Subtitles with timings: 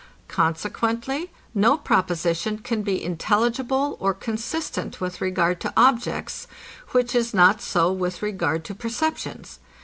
[0.29, 6.47] Consequently no proposition can be intelligible or consistent with regard to objects,
[6.89, 9.59] which is not so with regard to perceptions.